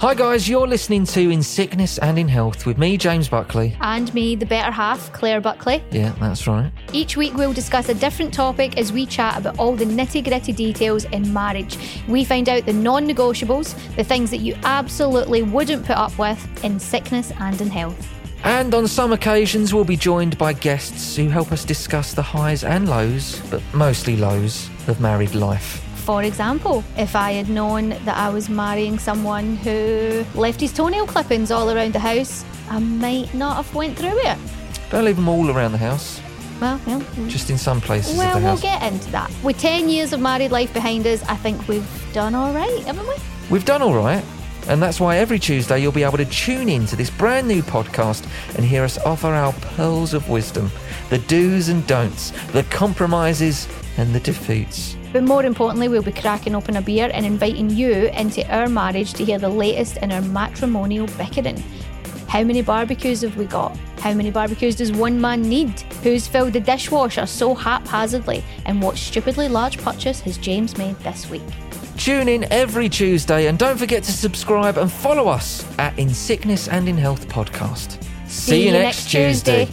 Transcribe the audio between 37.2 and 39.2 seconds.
just in some places well, of the we'll house. get into